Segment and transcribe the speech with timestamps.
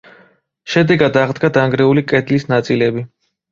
[0.75, 3.07] შედეგად აღდგა დანგრეული კედლის ნაწილები.